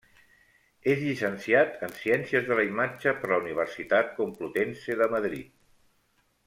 [0.93, 5.57] És llicenciat en Ciències de la Imatge per la Universitat Complutense de Madrid.